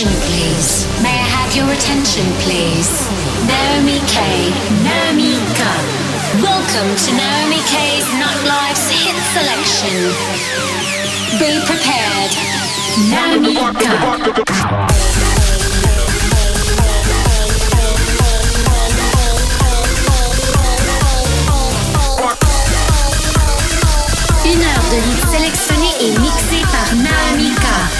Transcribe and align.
attention, 0.00 0.22
please? 0.32 0.86
May 1.02 1.12
I 1.12 1.28
have 1.36 1.54
your 1.54 1.68
attention, 1.72 2.24
please? 2.40 2.88
Naomi 3.44 4.00
K. 4.08 4.48
Naomi 4.80 5.36
K. 5.52 5.60
Welcome 6.40 6.96
to 7.04 7.10
Naomi 7.12 7.60
K's 7.68 8.08
Nightlife's 8.16 8.88
hit 8.88 9.16
selection. 9.36 9.92
Be 11.36 11.60
prepared. 11.68 12.32
Naomi 13.12 13.56
K. 13.56 13.84
Une 24.46 24.62
heure 24.62 24.86
de 24.90 24.96
hits 24.96 25.28
sélectionnés 25.30 25.96
et 26.00 26.18
mixés 26.20 26.64
par 26.72 26.88
Naomi 26.96 27.50
K. 27.54 27.99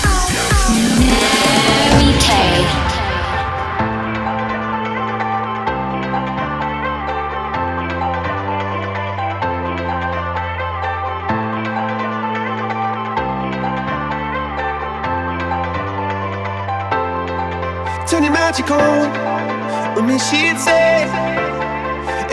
Turn 18.50 18.66
your 18.66 18.66
magic 18.66 18.70
on. 18.72 19.94
With 19.94 20.04
me, 20.06 20.18
she'd 20.18 20.58
say 20.58 21.06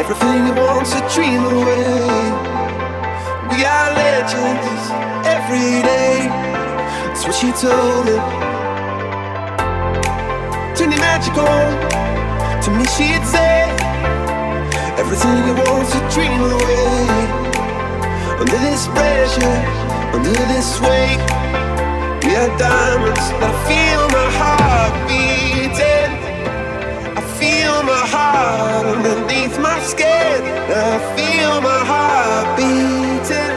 everything 0.02 0.48
you 0.48 0.53
want 0.55 0.88
to 0.88 0.99
dream 1.13 1.45
away. 1.45 2.34
We 3.52 3.63
are 3.63 3.89
legends 3.94 4.84
every 5.30 5.84
day. 5.85 6.25
That's 7.06 7.23
what 7.23 7.36
she 7.36 7.52
told 7.52 8.06
me. 8.08 8.17
Turn 10.73 10.89
your 10.89 11.02
magic 11.02 11.38
on. 11.38 11.69
To 12.63 12.72
me, 12.72 12.86
she'd 12.97 13.23
say 13.23 13.69
everything 14.97 15.38
you 15.45 15.53
want 15.53 15.88
to 15.94 16.00
dream 16.09 16.41
away. 16.41 17.08
Under 18.41 18.58
this 18.66 18.88
pressure, 18.88 19.58
under 20.16 20.34
this 20.34 20.81
weight. 20.81 21.22
We 22.25 22.36
are 22.36 22.58
diamonds. 22.58 23.28
I 23.38 23.50
feel 23.67 24.02
my 24.17 24.28
heart 24.39 25.08
beating. 25.08 25.97
Feel 27.78 27.86
my 27.86 28.08
heart 28.08 28.86
underneath 28.88 29.59
my 29.59 29.80
skin. 29.81 30.42
I 30.44 30.97
feel 31.16 31.61
my 31.61 31.86
heart 31.86 32.58
beating. 32.58 33.56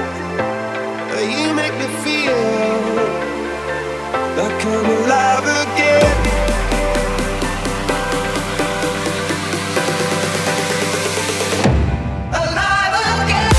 You 1.41 1.55
make 1.55 1.75
me 1.81 1.87
feel 2.05 2.37
like 4.37 4.65
I'm 4.67 4.87
alive 4.99 5.47
again. 5.63 6.19
Alive 12.35 12.97
again. 13.25 13.55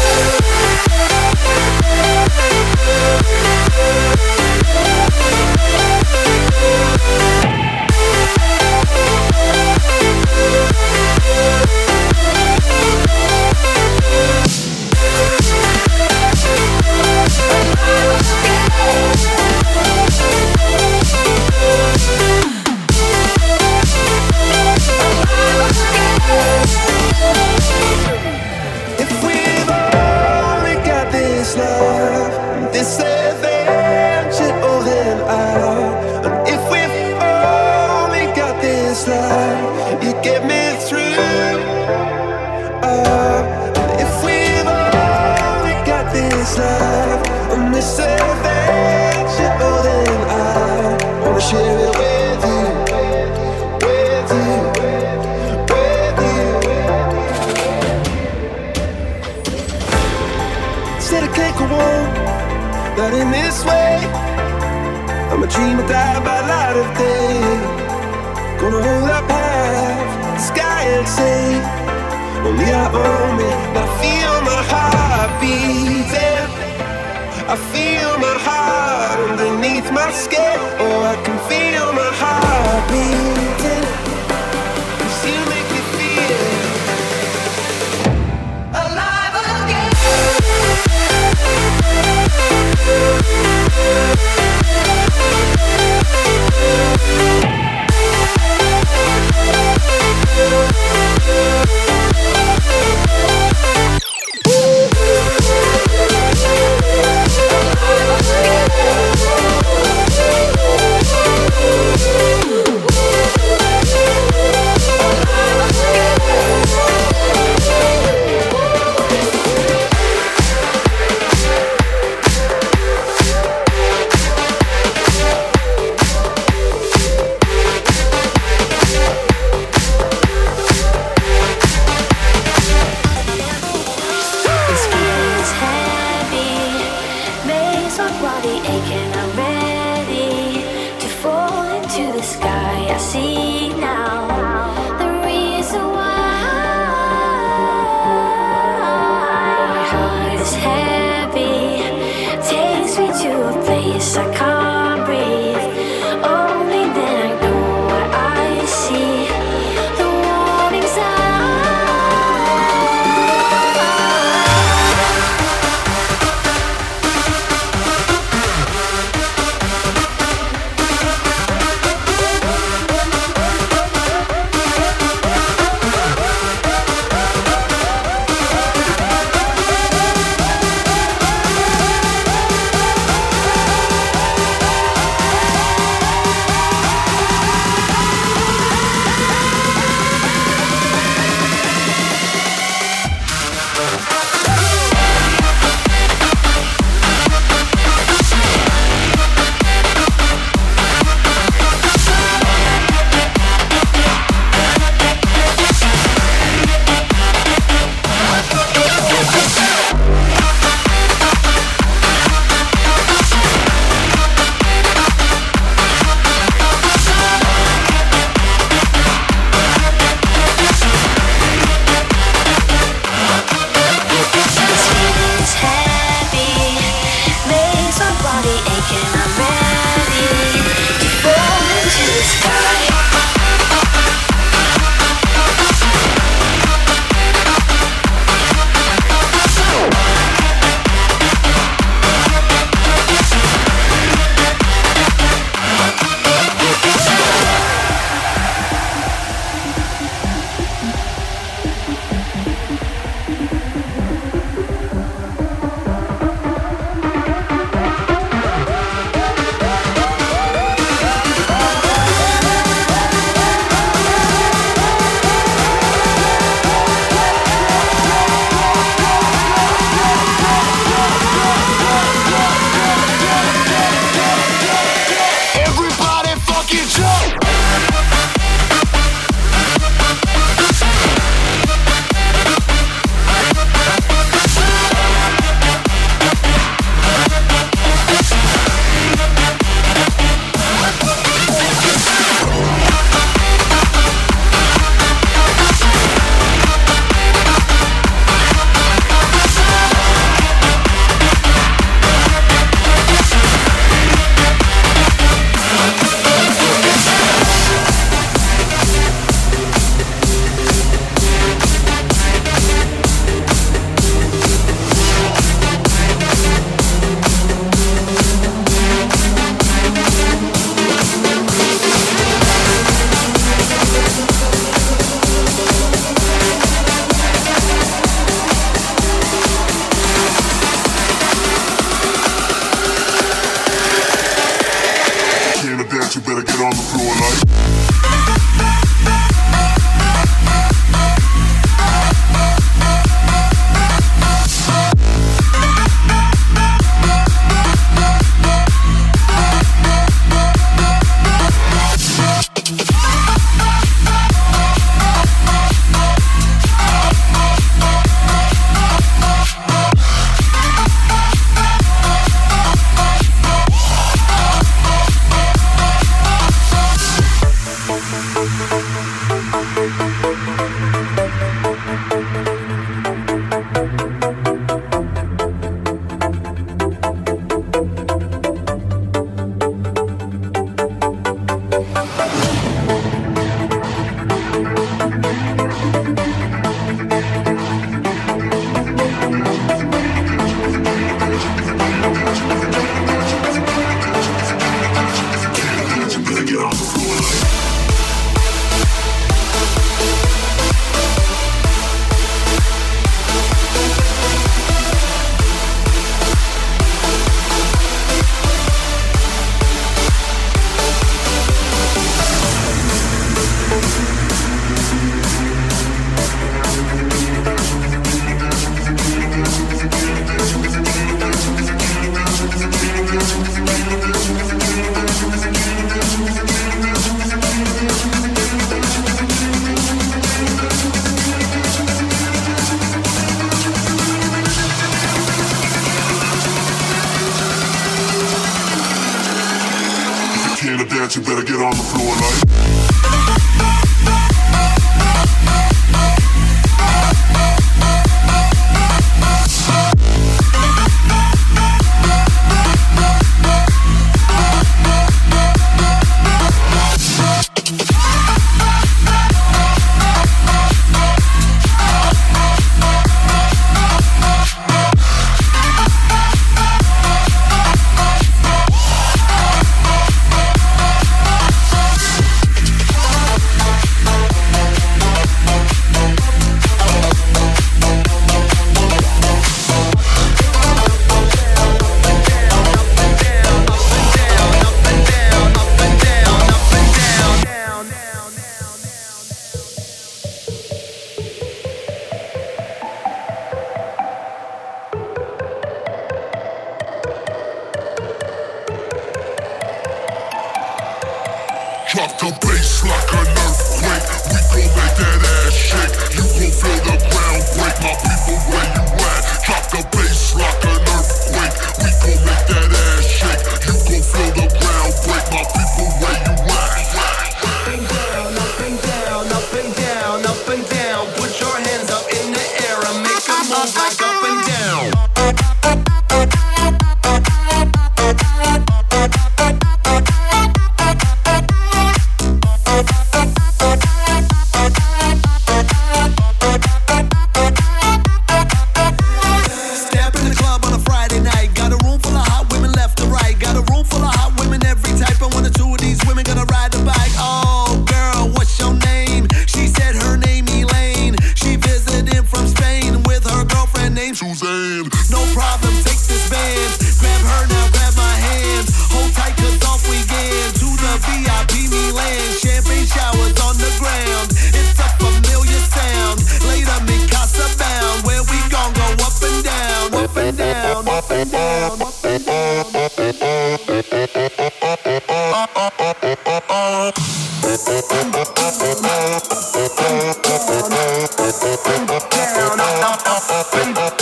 up, 583.29 583.53
up, 583.53 583.77
up. 583.77 584.00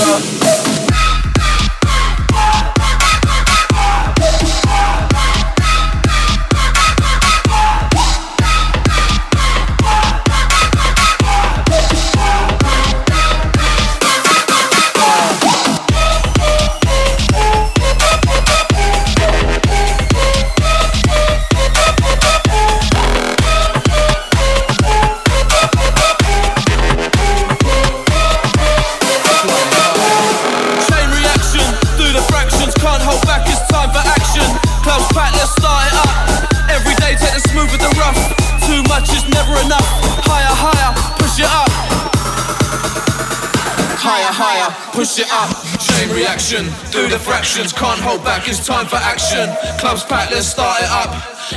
só. 0.00 0.69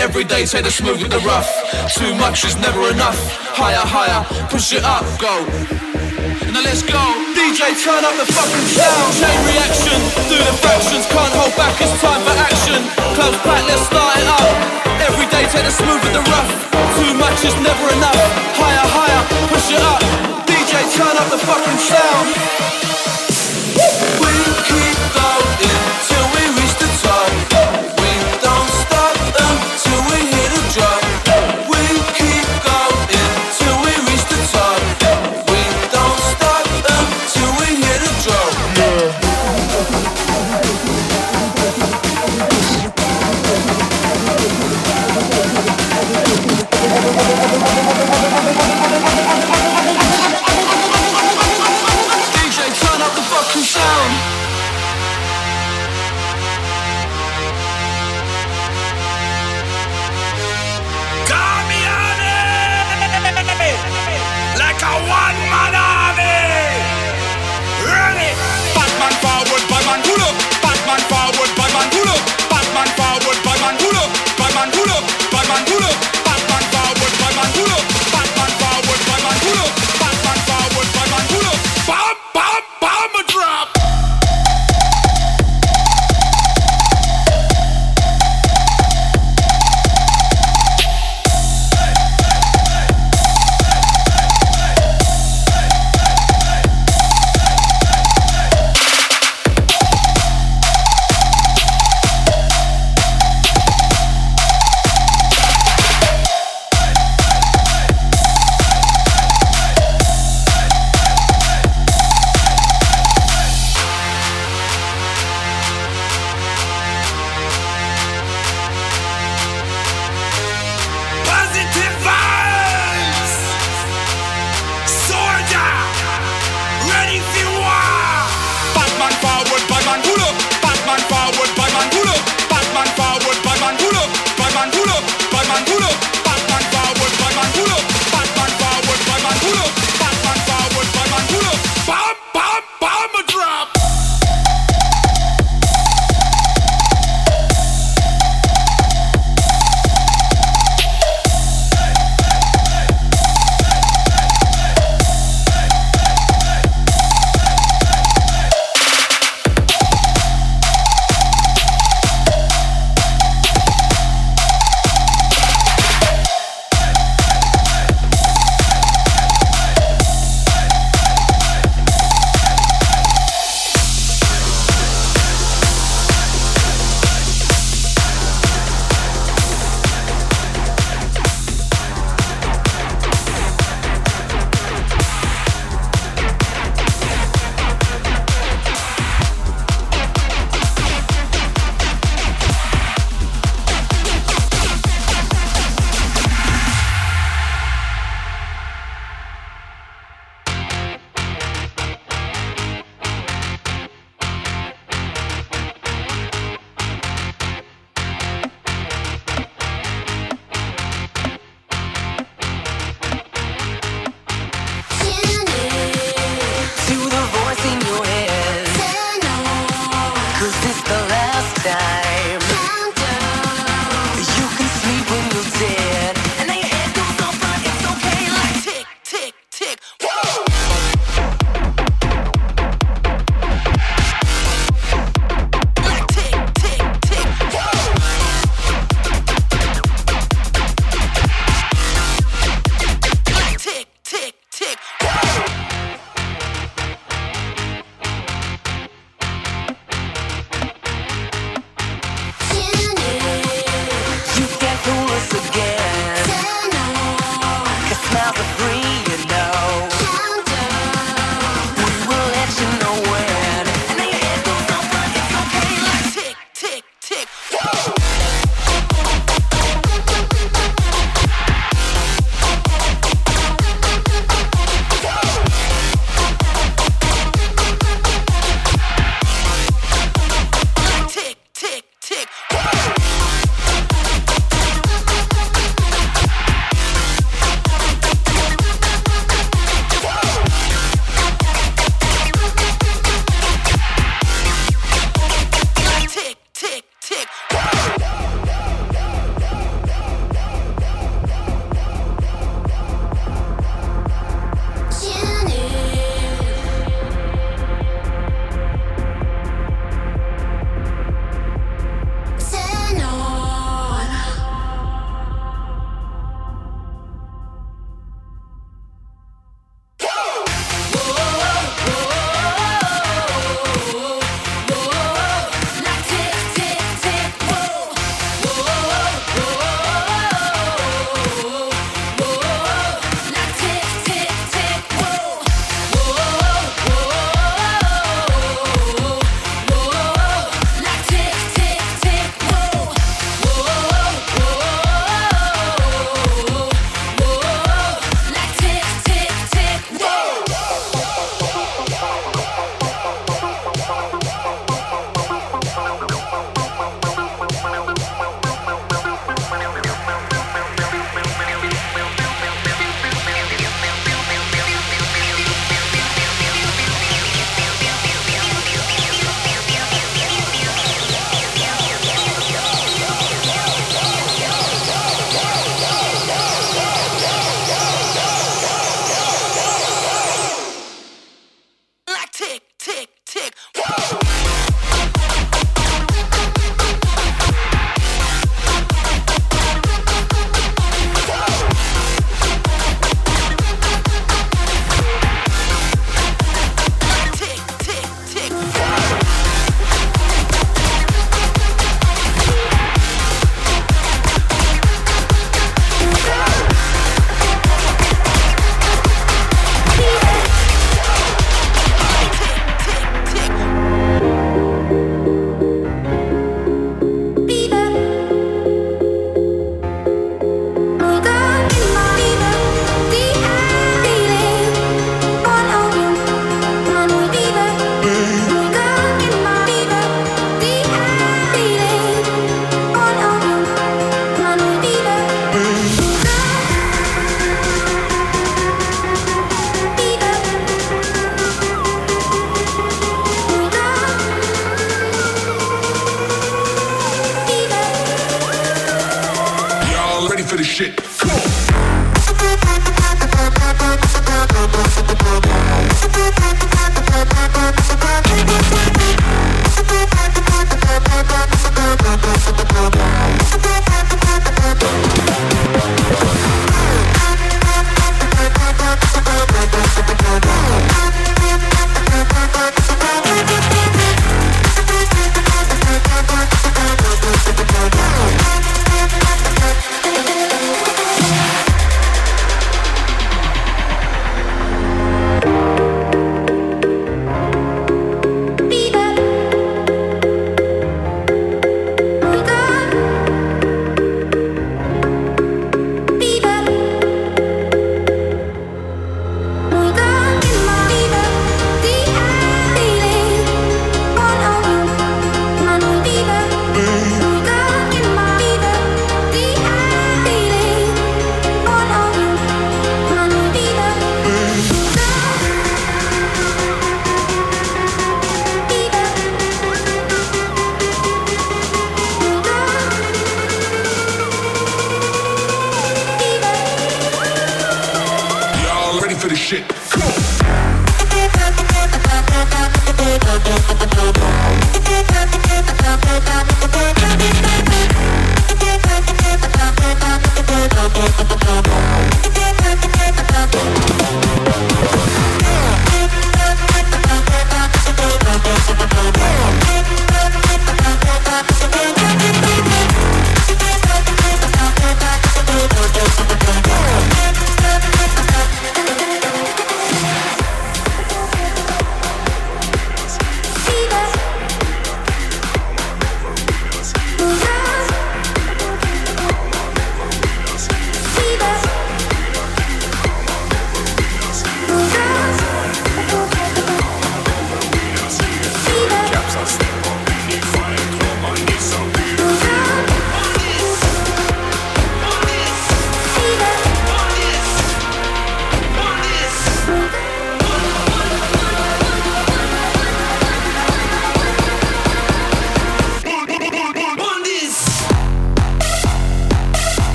Every 0.00 0.24
day 0.24 0.48
take 0.48 0.64
the 0.64 0.72
smooth 0.72 1.02
with 1.02 1.12
the 1.12 1.20
rough. 1.28 1.48
Too 1.92 2.14
much 2.16 2.44
is 2.44 2.56
never 2.56 2.88
enough. 2.88 3.20
Higher, 3.52 3.84
higher, 3.84 4.24
push 4.48 4.72
it 4.72 4.80
up, 4.80 5.04
go. 5.20 5.44
Now 6.50 6.64
let's 6.64 6.80
go. 6.80 7.02
DJ, 7.36 7.76
turn 7.84 8.00
up 8.00 8.16
the 8.16 8.24
fucking 8.24 8.68
sound. 8.72 9.10
Chain 9.20 9.38
reaction, 9.44 9.98
do 10.32 10.40
the 10.40 10.54
fractions. 10.64 11.04
Can't 11.12 11.34
hold 11.36 11.52
back, 11.60 11.76
it's 11.84 11.92
time 12.00 12.22
for 12.24 12.32
action. 12.32 12.80
Clubs 13.12 13.36
back, 13.44 13.60
let's 13.68 13.84
start 13.84 14.16
it 14.16 14.28
up. 14.28 14.56
Every 15.04 15.28
day 15.28 15.44
take 15.52 15.68
the 15.68 15.74
smooth 15.74 16.00
with 16.00 16.16
the 16.16 16.24
rough. 16.32 16.50
Too 16.96 17.12
much 17.20 17.44
is 17.44 17.56
never 17.60 17.86
enough. 17.92 18.18
Higher, 18.56 18.88
higher, 18.88 19.20
push 19.52 19.68
it 19.68 19.82
up. 19.84 20.00
DJ, 20.48 20.80
turn 20.96 21.12
up 21.12 21.28
the 21.28 21.40
fucking 21.44 21.80
sound. 21.80 23.03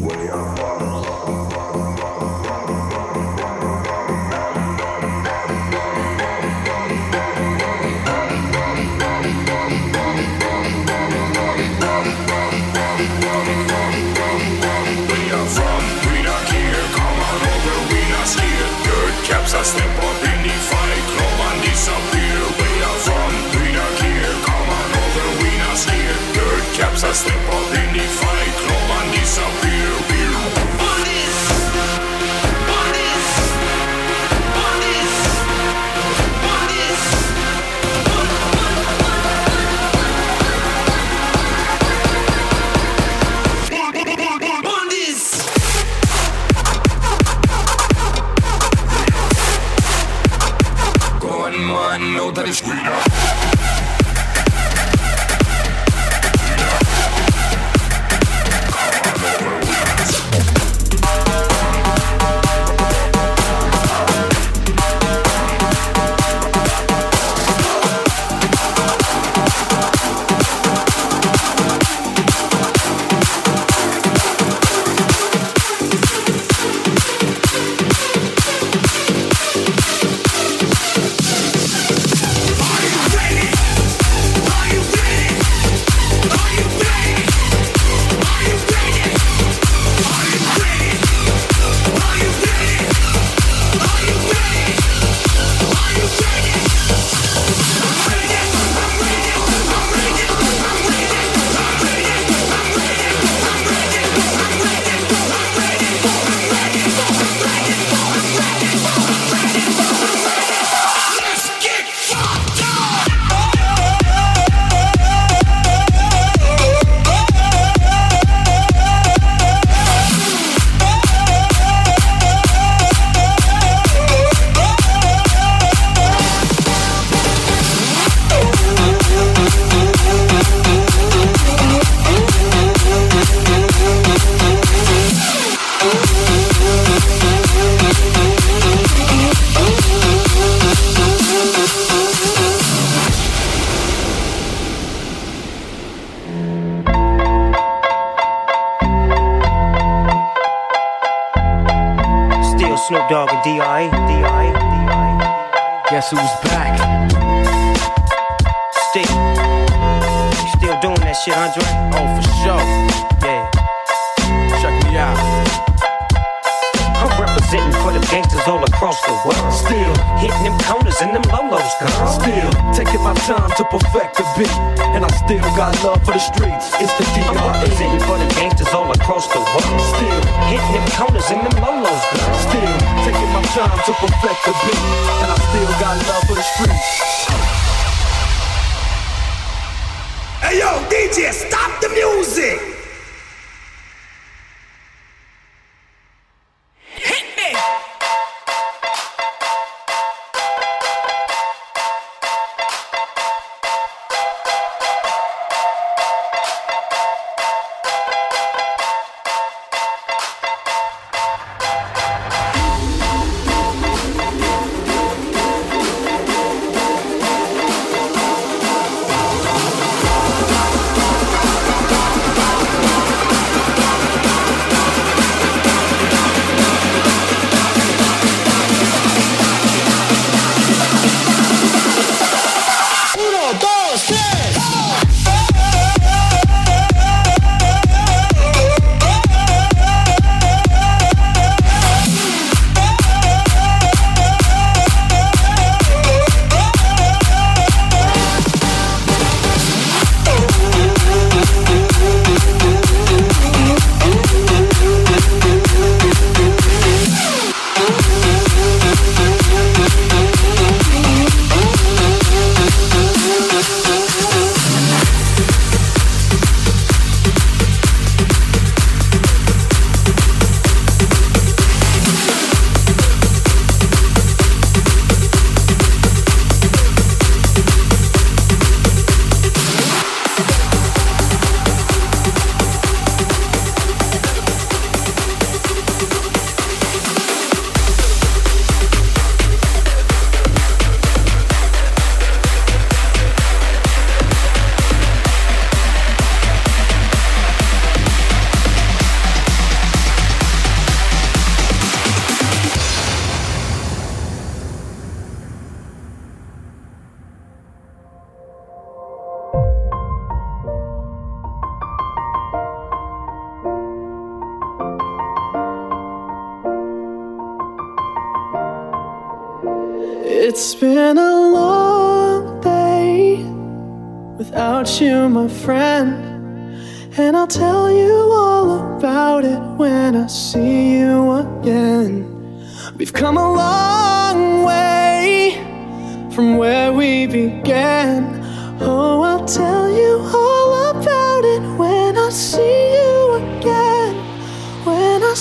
Gunman, 0.00 0.39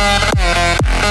Thank 0.00 1.10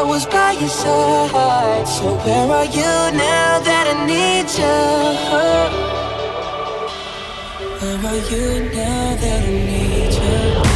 I 0.00 0.02
was 0.02 0.24
by 0.24 0.52
your 0.52 0.70
side. 0.70 1.86
So 1.86 2.14
where 2.24 2.50
are 2.58 2.64
you 2.64 2.94
now 3.18 3.60
that 3.60 3.86
I 3.92 4.06
need 4.06 4.48
you? 4.58 4.78
Where 7.80 7.98
are 8.10 8.22
you 8.30 8.70
now 8.74 9.14
that 9.16 9.42
I 9.42 9.50
need 9.50 10.14
you? 10.14 10.69